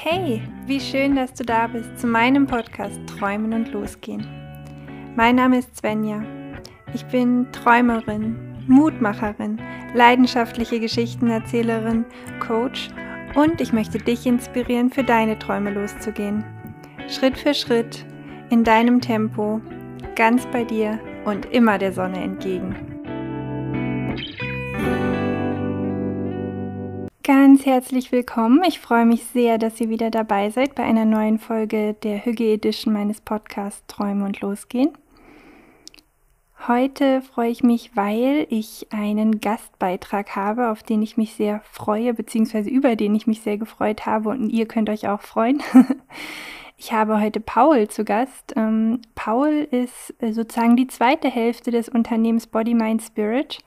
Hey, 0.00 0.40
wie 0.64 0.78
schön, 0.78 1.16
dass 1.16 1.34
du 1.34 1.42
da 1.42 1.66
bist 1.66 1.98
zu 1.98 2.06
meinem 2.06 2.46
Podcast 2.46 3.00
Träumen 3.08 3.52
und 3.52 3.72
Losgehen. 3.72 4.24
Mein 5.16 5.34
Name 5.34 5.58
ist 5.58 5.76
Svenja. 5.76 6.22
Ich 6.94 7.04
bin 7.06 7.50
Träumerin, 7.50 8.36
Mutmacherin, 8.68 9.60
leidenschaftliche 9.94 10.78
Geschichtenerzählerin, 10.78 12.04
Coach 12.38 12.90
und 13.34 13.60
ich 13.60 13.72
möchte 13.72 13.98
dich 13.98 14.24
inspirieren, 14.24 14.90
für 14.90 15.02
deine 15.02 15.36
Träume 15.36 15.72
loszugehen. 15.72 16.44
Schritt 17.08 17.36
für 17.36 17.52
Schritt, 17.52 18.06
in 18.50 18.62
deinem 18.62 19.00
Tempo, 19.00 19.60
ganz 20.14 20.46
bei 20.52 20.62
dir 20.62 21.00
und 21.24 21.46
immer 21.46 21.76
der 21.76 21.92
Sonne 21.92 22.22
entgegen. 22.22 22.87
Ganz 27.28 27.66
herzlich 27.66 28.10
willkommen. 28.10 28.62
Ich 28.66 28.80
freue 28.80 29.04
mich 29.04 29.22
sehr, 29.22 29.58
dass 29.58 29.78
ihr 29.82 29.90
wieder 29.90 30.10
dabei 30.10 30.48
seid 30.48 30.74
bei 30.74 30.82
einer 30.82 31.04
neuen 31.04 31.38
Folge 31.38 31.92
der 32.02 32.24
Hüge 32.24 32.54
Edition 32.54 32.94
meines 32.94 33.20
Podcasts 33.20 33.84
Träume 33.86 34.24
und 34.24 34.40
Losgehen. 34.40 34.96
Heute 36.66 37.20
freue 37.20 37.50
ich 37.50 37.62
mich, 37.62 37.94
weil 37.94 38.46
ich 38.48 38.86
einen 38.92 39.42
Gastbeitrag 39.42 40.36
habe, 40.36 40.70
auf 40.70 40.82
den 40.82 41.02
ich 41.02 41.18
mich 41.18 41.34
sehr 41.34 41.60
freue, 41.70 42.14
beziehungsweise 42.14 42.70
über 42.70 42.96
den 42.96 43.14
ich 43.14 43.26
mich 43.26 43.42
sehr 43.42 43.58
gefreut 43.58 44.06
habe 44.06 44.30
und 44.30 44.48
ihr 44.48 44.64
könnt 44.64 44.88
euch 44.88 45.06
auch 45.06 45.20
freuen. 45.20 45.62
Ich 46.80 46.92
habe 46.92 47.20
heute 47.20 47.40
Paul 47.40 47.88
zu 47.88 48.04
Gast. 48.04 48.54
Ähm, 48.54 49.02
Paul 49.16 49.66
ist 49.68 50.14
äh, 50.20 50.32
sozusagen 50.32 50.76
die 50.76 50.86
zweite 50.86 51.28
Hälfte 51.28 51.72
des 51.72 51.88
Unternehmens 51.88 52.46
Body 52.46 52.72
Mind 52.72 53.02
Spirit 53.02 53.58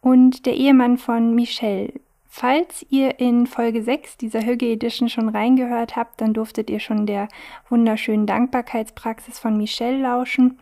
und 0.00 0.46
der 0.46 0.54
Ehemann 0.54 0.96
von 0.96 1.34
Michelle. 1.34 1.92
Falls 2.32 2.86
ihr 2.90 3.18
in 3.18 3.48
Folge 3.48 3.82
6 3.82 4.16
dieser 4.16 4.46
Hüge 4.46 4.66
Edition 4.66 5.08
schon 5.08 5.28
reingehört 5.28 5.96
habt, 5.96 6.20
dann 6.20 6.32
durftet 6.32 6.70
ihr 6.70 6.78
schon 6.78 7.04
der 7.04 7.26
wunderschönen 7.68 8.24
Dankbarkeitspraxis 8.24 9.40
von 9.40 9.56
Michelle 9.56 10.00
lauschen. 10.00 10.60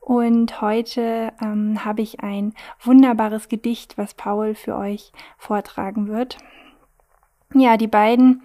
Und 0.00 0.60
heute 0.60 1.32
ähm, 1.42 1.82
habe 1.82 2.02
ich 2.02 2.20
ein 2.20 2.52
wunderbares 2.82 3.48
Gedicht, 3.48 3.96
was 3.96 4.12
Paul 4.12 4.54
für 4.54 4.76
euch 4.76 5.12
vortragen 5.38 6.08
wird. 6.08 6.36
Ja, 7.54 7.78
die 7.78 7.88
beiden 7.88 8.42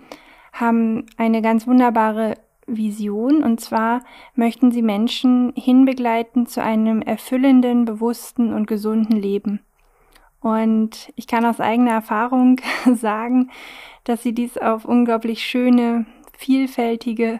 haben 0.53 1.05
eine 1.17 1.41
ganz 1.41 1.67
wunderbare 1.67 2.35
Vision 2.65 3.43
und 3.43 3.59
zwar 3.59 4.03
möchten 4.35 4.71
sie 4.71 4.81
Menschen 4.81 5.51
hinbegleiten 5.57 6.47
zu 6.47 6.63
einem 6.63 7.01
erfüllenden, 7.01 7.83
bewussten 7.83 8.53
und 8.53 8.67
gesunden 8.67 9.17
Leben. 9.17 9.59
Und 10.43 11.11
ich 11.15 11.25
kann 11.25 11.45
aus 11.45 11.61
eigener 11.61 11.91
Erfahrung 11.91 12.59
sagen, 12.93 13.49
dass 14.03 14.21
sie 14.21 14.33
dies 14.33 14.57
auf 14.57 14.83
unglaublich 14.83 15.43
schöne, 15.43 16.05
vielfältige 16.37 17.39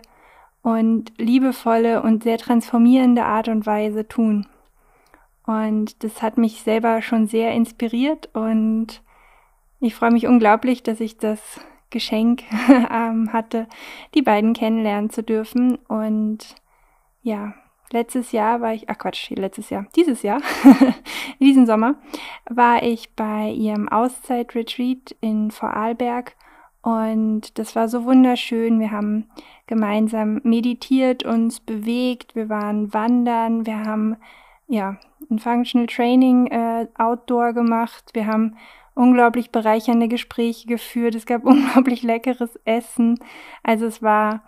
und 0.61 1.11
liebevolle 1.17 2.01
und 2.01 2.23
sehr 2.23 2.37
transformierende 2.37 3.25
Art 3.25 3.49
und 3.49 3.65
Weise 3.65 4.07
tun. 4.07 4.47
Und 5.45 6.01
das 6.05 6.21
hat 6.21 6.37
mich 6.37 6.61
selber 6.61 7.01
schon 7.01 7.27
sehr 7.27 7.51
inspiriert 7.51 8.29
und 8.33 9.01
ich 9.81 9.95
freue 9.95 10.11
mich 10.11 10.25
unglaublich, 10.25 10.81
dass 10.81 11.01
ich 11.01 11.17
das 11.17 11.59
Geschenk 11.89 12.43
ähm, 12.89 13.33
hatte, 13.33 13.67
die 14.13 14.21
beiden 14.21 14.53
kennenlernen 14.53 15.09
zu 15.09 15.23
dürfen. 15.23 15.75
Und 15.89 16.55
ja, 17.21 17.53
letztes 17.93 18.31
Jahr 18.33 18.59
war 18.59 18.73
ich, 18.73 18.89
ach 18.89 18.97
Quatsch, 18.97 19.29
letztes 19.29 19.69
Jahr, 19.69 19.85
dieses 19.95 20.23
Jahr, 20.23 20.41
diesen 21.39 21.65
Sommer, 21.65 21.95
war 22.49 22.83
ich 22.83 23.15
bei 23.15 23.49
ihrem 23.51 23.87
Auszeit-Retreat 23.87 25.15
in 25.21 25.51
Vorarlberg 25.51 26.35
und 26.81 27.57
das 27.57 27.77
war 27.77 27.87
so 27.87 28.03
wunderschön. 28.03 28.81
Wir 28.81 28.91
haben 28.91 29.29
gemeinsam 29.67 30.41
meditiert, 30.43 31.23
uns 31.23 31.61
bewegt, 31.61 32.35
wir 32.35 32.49
waren 32.49 32.93
wandern, 32.93 33.65
wir 33.65 33.79
haben 33.85 34.17
ja 34.67 34.97
ein 35.31 35.39
Functional 35.39 35.87
Training 35.87 36.47
äh, 36.47 36.87
Outdoor 36.97 37.53
gemacht, 37.53 38.09
wir 38.13 38.27
haben 38.27 38.57
unglaublich 38.95 39.51
bereichernde 39.51 40.09
Gespräche 40.09 40.67
geführt, 40.67 41.15
es 41.15 41.25
gab 41.25 41.45
unglaublich 41.45 42.03
leckeres 42.03 42.59
Essen. 42.65 43.17
Also 43.63 43.85
es 43.85 44.01
war 44.01 44.43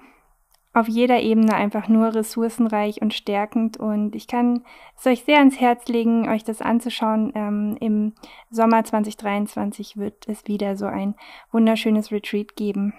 auf 0.75 0.89
jeder 0.89 1.21
Ebene 1.21 1.55
einfach 1.55 1.87
nur 1.87 2.13
ressourcenreich 2.13 3.01
und 3.01 3.13
stärkend. 3.13 3.77
Und 3.77 4.13
ich 4.13 4.27
kann 4.27 4.63
es 4.97 5.07
euch 5.07 5.23
sehr 5.23 5.39
ans 5.39 5.59
Herz 5.59 5.87
legen, 5.87 6.27
euch 6.27 6.43
das 6.43 6.61
anzuschauen. 6.61 7.31
Ähm, 7.33 7.77
Im 7.79 8.13
Sommer 8.51 8.83
2023 8.83 9.95
wird 9.95 10.27
es 10.27 10.45
wieder 10.47 10.75
so 10.75 10.85
ein 10.85 11.15
wunderschönes 11.53 12.11
Retreat 12.11 12.57
geben. 12.57 12.93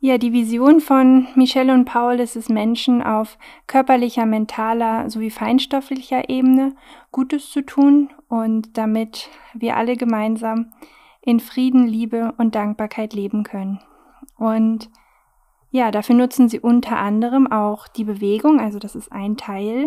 Ja, 0.00 0.18
die 0.18 0.32
Vision 0.32 0.80
von 0.80 1.28
Michelle 1.36 1.72
und 1.72 1.84
Paul 1.84 2.18
ist 2.18 2.34
es, 2.34 2.48
Menschen 2.48 3.00
auf 3.00 3.38
körperlicher, 3.68 4.26
mentaler 4.26 5.08
sowie 5.08 5.30
feinstofflicher 5.30 6.28
Ebene 6.28 6.74
Gutes 7.12 7.50
zu 7.50 7.62
tun 7.62 8.10
und 8.28 8.76
damit 8.76 9.28
wir 9.54 9.76
alle 9.76 9.96
gemeinsam 9.96 10.72
in 11.20 11.38
Frieden, 11.38 11.86
Liebe 11.86 12.34
und 12.38 12.56
Dankbarkeit 12.56 13.12
leben 13.12 13.44
können. 13.44 13.80
Und 14.36 14.88
ja, 15.70 15.90
dafür 15.90 16.14
nutzen 16.14 16.48
sie 16.48 16.60
unter 16.60 16.98
anderem 16.98 17.50
auch 17.50 17.88
die 17.88 18.04
Bewegung, 18.04 18.60
also 18.60 18.78
das 18.78 18.94
ist 18.94 19.12
ein 19.12 19.36
Teil 19.36 19.86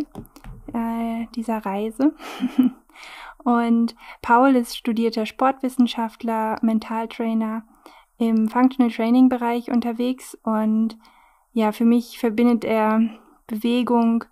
äh, 0.74 1.28
dieser 1.36 1.66
Reise. 1.66 2.14
Und 3.44 3.96
Paul 4.22 4.56
ist 4.56 4.78
studierter 4.78 5.25
Sportwissenschaftler, 5.25 6.59
Mentaltrainer 6.62 7.64
im 8.18 8.47
Functional 8.47 8.92
Training 8.92 9.30
Bereich 9.30 9.72
unterwegs 9.72 10.38
und 10.44 10.96
ja, 11.53 11.72
für 11.72 11.86
mich 11.86 12.19
verbindet 12.19 12.63
er 12.63 13.02
Bewegung, 13.48 14.24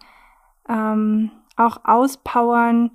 ähm, 0.69 1.31
auch 1.57 1.83
Auspowern 1.83 2.91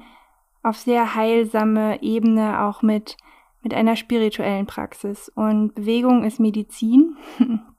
auf 0.62 0.78
sehr 0.78 1.14
heilsame 1.14 2.02
Ebene, 2.02 2.62
auch 2.62 2.80
mit, 2.82 3.16
mit 3.62 3.74
einer 3.74 3.96
spirituellen 3.96 4.66
Praxis. 4.66 5.30
Und 5.34 5.74
Bewegung 5.74 6.24
ist 6.24 6.40
Medizin. 6.40 7.16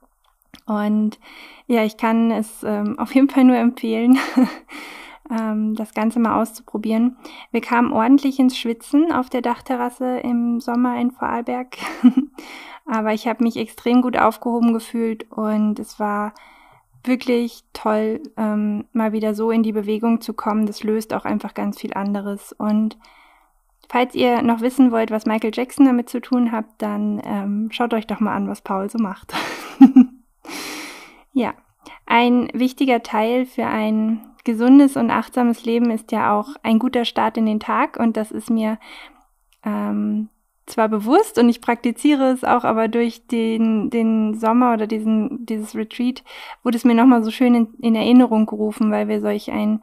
Und 0.66 1.20
ja, 1.68 1.84
ich 1.84 1.98
kann 1.98 2.32
es 2.32 2.64
ähm, 2.64 2.98
auf 3.00 3.14
jeden 3.14 3.30
Fall 3.30 3.44
nur 3.44 3.58
empfehlen, 3.58 4.18
ähm, 5.32 5.76
das 5.76 5.94
Ganze 5.94 6.20
mal 6.20 6.42
auszuprobieren. 6.42 7.18
Wir 7.52 7.62
kamen 7.62 7.92
ordentlich 7.92 8.40
ins 8.40 8.58
Schwitzen 8.58 9.12
auf 9.12 9.30
der 9.30 9.42
Dachterrasse 9.42 10.18
im 10.20 10.60
Sommer 10.60 11.00
in 11.00 11.12
Vorarlberg. 11.12 11.78
Aber 12.86 13.14
ich 13.14 13.28
habe 13.28 13.44
mich 13.44 13.58
extrem 13.58 14.02
gut 14.04 14.16
aufgehoben 14.16 14.74
gefühlt 14.74 15.30
und 15.32 15.80
es 15.80 16.00
war 16.00 16.34
wirklich 17.04 17.64
toll, 17.74 18.22
ähm, 18.38 18.86
mal 18.94 19.12
wieder 19.12 19.34
so 19.34 19.52
in 19.52 19.64
die 19.64 19.72
Bewegung 19.72 20.22
zu 20.22 20.34
kommen. 20.34 20.66
Das 20.66 20.84
löst 20.84 21.14
auch 21.14 21.26
einfach 21.26 21.54
ganz 21.54 21.80
viel 21.80 21.94
anderes. 21.94 22.52
Und 22.54 22.98
falls 23.90 24.16
ihr 24.16 24.42
noch 24.42 24.62
wissen 24.62 24.92
wollt, 24.92 25.12
was 25.12 25.26
Michael 25.26 25.52
Jackson 25.54 25.86
damit 25.86 26.10
zu 26.10 26.22
tun 26.22 26.52
hat, 26.52 26.66
dann 26.78 27.22
ähm, 27.24 27.70
schaut 27.72 27.94
euch 27.94 28.08
doch 28.08 28.20
mal 28.20 28.36
an, 28.36 28.48
was 28.48 28.62
Paul 28.62 28.90
so 28.90 29.00
macht. 29.00 29.34
Ja, 31.34 31.54
ein 32.06 32.50
wichtiger 32.54 33.04
Teil 33.04 33.46
für 33.46 33.66
ein 33.66 34.22
gesundes 34.44 34.96
und 34.96 35.12
achtsames 35.12 35.66
Leben 35.66 35.92
ist 35.92 36.12
ja 36.12 36.38
auch 36.38 36.50
ein 36.64 36.80
guter 36.80 37.04
Start 37.04 37.38
in 37.38 37.46
den 37.46 37.60
Tag 37.60 37.98
und 37.98 38.16
das 38.16 38.32
ist 38.32 38.50
mir 38.50 38.78
ähm, 39.64 40.30
zwar 40.66 40.88
bewusst 40.88 41.38
und 41.38 41.50
ich 41.50 41.62
praktiziere 41.62 42.32
es 42.32 42.44
auch, 42.44 42.64
aber 42.64 42.88
durch 42.88 43.28
den, 43.28 43.90
den 43.90 44.40
Sommer 44.40 44.74
oder 44.74 44.88
diesen, 44.88 45.46
dieses 45.46 45.76
Retreat 45.76 46.24
wurde 46.64 46.78
es 46.78 46.86
mir 46.86 46.96
nochmal 46.96 47.24
so 47.24 47.32
schön 47.32 47.56
in, 47.56 47.74
in 47.82 47.96
Erinnerung 47.96 48.46
gerufen, 48.46 48.92
weil 48.92 49.08
wir 49.08 49.22
solch 49.22 49.52
einen 49.52 49.82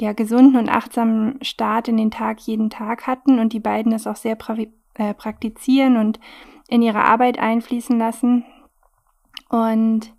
ja, 0.00 0.12
gesunden 0.12 0.56
und 0.56 0.68
achtsamen 0.68 1.38
Start 1.42 1.88
in 1.88 1.96
den 1.96 2.10
Tag 2.10 2.40
jeden 2.40 2.70
Tag 2.70 3.06
hatten 3.06 3.38
und 3.38 3.52
die 3.52 3.60
beiden 3.60 3.92
das 3.92 4.06
auch 4.06 4.16
sehr 4.16 4.36
pra 4.36 4.56
äh, 4.94 5.14
praktizieren 5.14 5.96
und 5.96 6.20
in 6.68 6.82
ihre 6.82 7.04
Arbeit 7.04 7.38
einfließen 7.38 7.98
lassen. 7.98 8.44
Und 9.48 10.14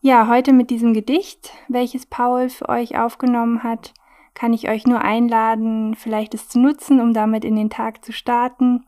ja, 0.00 0.28
heute 0.28 0.52
mit 0.52 0.70
diesem 0.70 0.94
Gedicht, 0.94 1.52
welches 1.68 2.06
Paul 2.06 2.48
für 2.48 2.68
euch 2.68 2.98
aufgenommen 2.98 3.62
hat, 3.62 3.92
kann 4.34 4.52
ich 4.52 4.68
euch 4.68 4.86
nur 4.86 5.00
einladen, 5.00 5.94
vielleicht 5.94 6.34
es 6.34 6.48
zu 6.48 6.58
nutzen, 6.58 7.00
um 7.00 7.12
damit 7.12 7.44
in 7.44 7.56
den 7.56 7.68
Tag 7.68 8.04
zu 8.04 8.12
starten. 8.12 8.86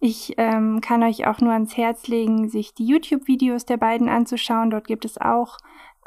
Ich 0.00 0.34
ähm, 0.38 0.80
kann 0.80 1.04
euch 1.04 1.28
auch 1.28 1.40
nur 1.40 1.52
ans 1.52 1.76
Herz 1.76 2.08
legen, 2.08 2.48
sich 2.48 2.74
die 2.74 2.86
YouTube-Videos 2.86 3.66
der 3.66 3.76
beiden 3.76 4.08
anzuschauen. 4.08 4.70
Dort 4.70 4.88
gibt 4.88 5.04
es 5.04 5.16
auch 5.16 5.58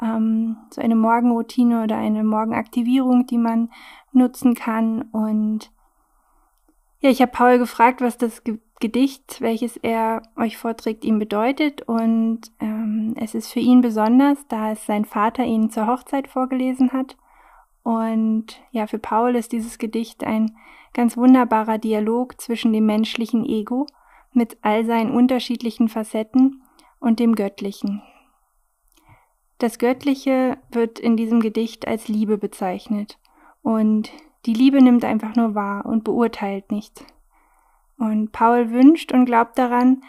ähm, 0.02 0.58
so 0.70 0.82
eine 0.82 0.96
Morgenroutine 0.96 1.82
oder 1.82 1.96
eine 1.96 2.22
Morgenaktivierung, 2.22 3.26
die 3.26 3.38
man 3.38 3.70
nutzen 4.12 4.54
kann. 4.54 5.02
Und 5.12 5.70
ja, 7.00 7.10
ich 7.10 7.20
habe 7.20 7.32
Paul 7.32 7.58
gefragt, 7.58 8.00
was 8.00 8.18
das 8.18 8.42
Gedicht, 8.80 9.40
welches 9.40 9.76
er 9.76 10.22
euch 10.36 10.56
vorträgt, 10.56 11.04
ihm 11.04 11.18
bedeutet. 11.18 11.82
Und 11.82 12.40
ähm, 12.60 13.14
es 13.18 13.34
ist 13.34 13.52
für 13.52 13.60
ihn 13.60 13.80
besonders, 13.80 14.46
da 14.48 14.72
es 14.72 14.86
sein 14.86 15.04
Vater 15.04 15.44
ihn 15.44 15.70
zur 15.70 15.86
Hochzeit 15.86 16.28
vorgelesen 16.28 16.92
hat. 16.92 17.16
Und 17.82 18.60
ja, 18.72 18.86
für 18.86 18.98
Paul 18.98 19.36
ist 19.36 19.52
dieses 19.52 19.78
Gedicht 19.78 20.24
ein 20.24 20.56
ganz 20.92 21.16
wunderbarer 21.16 21.78
Dialog 21.78 22.40
zwischen 22.40 22.72
dem 22.72 22.86
menschlichen 22.86 23.44
Ego, 23.44 23.86
mit 24.32 24.58
all 24.62 24.84
seinen 24.84 25.10
unterschiedlichen 25.10 25.88
Facetten 25.88 26.62
und 27.00 27.20
dem 27.20 27.34
Göttlichen. 27.34 28.02
Das 29.58 29.78
Göttliche 29.78 30.58
wird 30.70 30.98
in 30.98 31.16
diesem 31.16 31.40
Gedicht 31.40 31.88
als 31.88 32.08
Liebe 32.08 32.36
bezeichnet 32.36 33.18
und 33.62 34.12
die 34.46 34.54
Liebe 34.54 34.82
nimmt 34.82 35.04
einfach 35.04 35.34
nur 35.34 35.54
wahr 35.54 35.84
und 35.84 36.04
beurteilt 36.04 36.70
nicht. 36.70 37.04
Und 37.98 38.32
Paul 38.32 38.70
wünscht 38.70 39.12
und 39.12 39.26
glaubt 39.26 39.58
daran, 39.58 40.02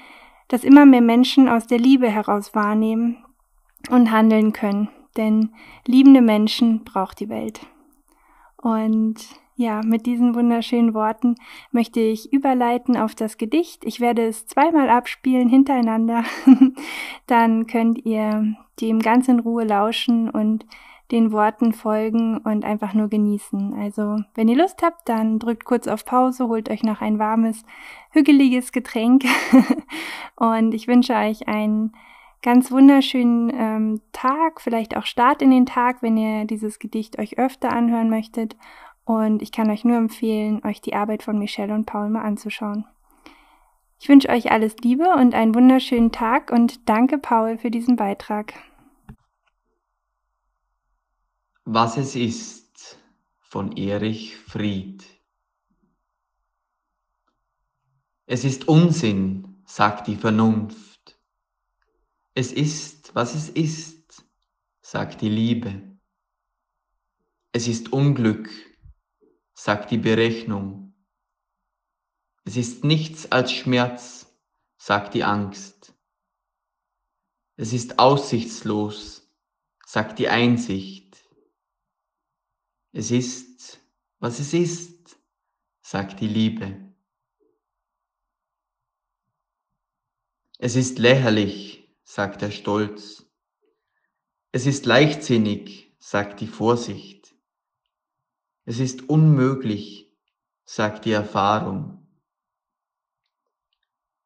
dass 0.48 0.64
immer 0.64 0.86
mehr 0.86 1.02
Menschen 1.02 1.50
aus 1.50 1.68
der 1.68 1.80
Liebe 1.80 2.10
heraus 2.10 2.54
wahrnehmen 2.54 3.18
und 3.90 4.12
handeln 4.12 4.54
können, 4.54 4.90
denn 5.18 5.50
liebende 5.86 6.22
Menschen 6.22 6.84
braucht 6.84 7.20
die 7.20 7.30
Welt. 7.30 7.66
Und 8.58 9.16
ja, 9.56 9.82
mit 9.84 10.06
diesen 10.06 10.36
wunderschönen 10.36 10.94
Worten 10.94 11.36
möchte 11.72 12.00
ich 12.00 12.32
überleiten 12.32 12.96
auf 12.96 13.16
das 13.16 13.38
Gedicht. 13.38 13.86
Ich 13.86 14.00
werde 14.00 14.28
es 14.28 14.46
zweimal 14.46 14.90
abspielen 14.90 15.50
hintereinander. 15.50 16.24
Dann 17.28 17.66
könnt 17.66 18.06
ihr 18.06 18.56
dem 18.80 19.00
ganz 19.00 19.28
in 19.28 19.40
Ruhe 19.40 19.64
lauschen 19.64 20.30
und 20.30 20.66
den 21.12 21.32
Worten 21.32 21.74
folgen 21.74 22.38
und 22.40 22.66
einfach 22.66 22.94
nur 22.94 23.08
genießen. 23.08 23.74
Also, 23.74 24.18
wenn 24.36 24.48
ihr 24.48 24.58
Lust 24.58 24.82
habt, 24.84 25.08
dann 25.08 25.40
drückt 25.40 25.66
kurz 25.66 25.88
auf 25.88 26.06
Pause, 26.06 26.48
holt 26.48 26.70
euch 26.70 26.84
noch 26.84 27.02
ein 27.02 27.20
warmes, 27.20 27.64
hügeliges 28.12 28.72
Getränk 28.72 29.24
und 30.36 30.74
ich 30.74 30.88
wünsche 30.88 31.14
euch 31.14 31.48
einen 31.48 31.94
ganz 32.42 32.72
wunderschönen 32.72 33.52
ähm, 33.54 34.02
Tag, 34.12 34.62
vielleicht 34.62 34.96
auch 34.98 35.06
Start 35.06 35.42
in 35.42 35.52
den 35.52 35.66
Tag, 35.66 36.02
wenn 36.02 36.18
ihr 36.18 36.46
dieses 36.46 36.80
Gedicht 36.80 37.20
euch 37.20 37.38
öfter 37.38 37.72
anhören 37.72 38.10
möchtet. 38.10 38.56
Und 39.06 39.42
ich 39.42 39.54
kann 39.54 39.70
euch 39.70 39.86
nur 39.86 39.98
empfehlen, 39.98 40.62
euch 40.66 40.82
die 40.82 40.94
Arbeit 40.94 41.24
von 41.24 41.40
Michelle 41.40 41.74
und 41.74 41.86
Paul 41.86 42.10
mal 42.10 42.24
anzuschauen. 42.24 42.86
Ich 44.00 44.10
wünsche 44.10 44.30
euch 44.30 44.52
alles 44.52 44.78
Liebe 44.78 45.10
und 45.16 45.34
einen 45.34 45.56
wunderschönen 45.56 46.12
Tag 46.12 46.52
und 46.52 46.88
danke 46.88 47.18
Paul 47.18 47.58
für 47.58 47.72
diesen 47.72 47.96
Beitrag. 47.96 48.54
Was 51.70 51.98
es 51.98 52.16
ist 52.16 52.98
von 53.42 53.76
Erich 53.76 54.38
Fried. 54.38 55.04
Es 58.26 58.46
ist 58.46 58.70
Unsinn, 58.70 59.62
sagt 59.66 60.08
die 60.08 60.16
Vernunft. 60.16 61.20
Es 62.34 62.54
ist, 62.54 63.14
was 63.16 63.36
es 63.36 63.50
ist, 63.50 64.26
sagt 64.80 65.20
die 65.20 65.28
Liebe. 65.28 65.82
Es 67.52 67.68
ist 67.68 67.92
Unglück, 67.92 68.50
sagt 69.54 69.92
die 69.92 69.98
Berechnung. 69.98 70.96
Es 72.46 72.56
ist 72.56 72.86
nichts 72.86 73.30
als 73.30 73.52
Schmerz, 73.52 74.34
sagt 74.78 75.16
die 75.16 75.26
Angst. 75.26 75.94
Es 77.58 77.74
ist 77.74 78.00
aussichtslos, 78.00 79.30
sagt 79.86 80.18
die 80.18 80.30
Einsicht. 80.30 81.07
Es 82.92 83.12
ist, 83.12 83.80
was 84.20 84.40
es 84.40 84.54
ist, 84.54 85.18
sagt 85.82 86.20
die 86.22 86.28
Liebe. 86.28 86.94
Es 90.60 90.76
ist 90.76 90.98
lächerlich, 90.98 91.96
sagt 92.04 92.42
der 92.42 92.52
Stolz. 92.52 93.26
Es 94.52 94.66
ist 94.66 94.86
leichtsinnig, 94.86 95.96
sagt 96.00 96.42
die 96.42 96.48
Vorsicht. 96.48 97.36
Es 98.66 98.80
ist 98.80 99.08
unmöglich, 99.08 100.12
sagt 100.66 101.06
die 101.06 101.12
Erfahrung. 101.12 102.08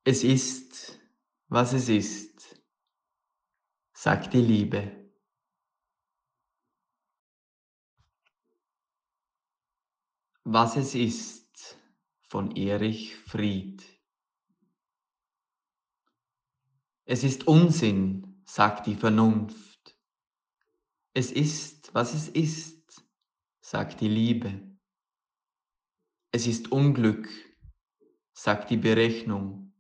Es 0.04 0.24
ist, 0.24 1.00
was 1.48 1.74
es 1.74 1.90
ist, 1.90 2.62
sagt 3.94 4.34
die 4.34 4.42
Liebe. 4.42 5.01
Was 10.44 10.76
es 10.76 10.96
ist 10.96 11.78
von 12.28 12.56
Erich 12.56 13.16
Fried. 13.16 13.84
Es 17.06 17.24
ist 17.24 17.48
Unsinn, 17.48 18.42
sagt 18.46 18.88
die 18.88 18.96
Vernunft. 18.96 19.96
Es 21.14 21.32
ist, 21.32 21.94
was 21.94 22.16
es 22.16 22.28
ist, 22.28 23.04
sagt 23.60 24.02
die 24.02 24.08
Liebe. 24.08 24.76
Es 26.32 26.48
ist 26.48 26.72
Unglück, 26.72 27.30
sagt 28.34 28.72
die 28.72 28.78
Berechnung. 28.78 29.76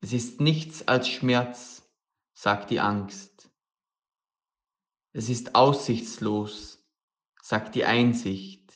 Es 0.00 0.12
ist 0.12 0.40
nichts 0.40 0.86
als 0.86 1.08
Schmerz, 1.08 1.90
sagt 2.34 2.70
die 2.70 2.78
Angst. 2.78 3.50
Es 5.12 5.28
ist 5.28 5.56
aussichtslos, 5.56 6.86
sagt 7.42 7.74
die 7.74 7.84
Einsicht. 7.84 8.67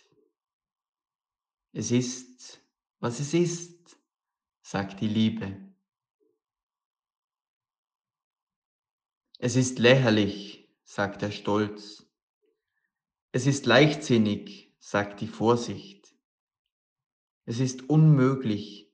Es 1.73 1.91
ist, 1.91 2.61
was 3.01 3.19
es 3.19 3.33
ist, 3.33 3.99
sagt 4.61 5.01
die 5.01 5.09
Liebe. 5.09 5.73
Es 9.39 9.57
ist 9.57 9.79
lächerlich, 9.79 10.71
sagt 10.85 11.23
der 11.23 11.31
Stolz. 11.31 12.07
Es 13.33 13.47
ist 13.47 13.65
leichtsinnig, 13.65 14.77
sagt 14.79 15.23
die 15.23 15.27
Vorsicht. 15.27 16.15
Es 17.47 17.59
ist 17.59 17.89
unmöglich, 17.89 18.93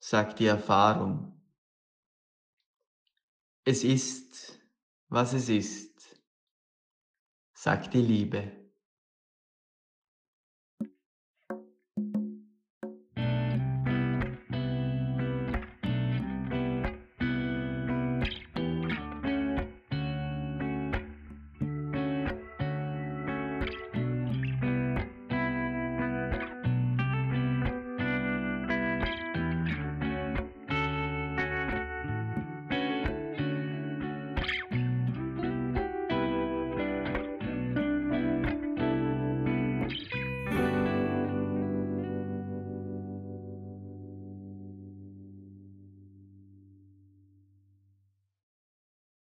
sagt 0.00 0.40
die 0.40 0.46
Erfahrung. 0.46 1.40
Es 3.64 3.84
ist, 3.84 4.60
was 5.08 5.32
es 5.32 5.48
ist, 5.48 6.20
sagt 7.54 7.94
die 7.94 8.02
Liebe. 8.02 8.65